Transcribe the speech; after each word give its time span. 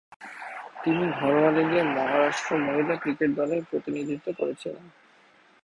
তিনি 0.83 1.03
ঘরোয়া 1.19 1.49
লিগে 1.51 1.81
মহারাষ্ট্র 1.87 2.51
মহিলা 2.57 2.95
ক্রিকেট 2.95 3.31
দলের 3.35 3.61
প্রতিনিধিত্ব 3.69 4.27
করেছিলেন। 4.39 4.85